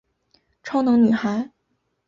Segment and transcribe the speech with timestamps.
[0.63, 1.51] 超能女孩。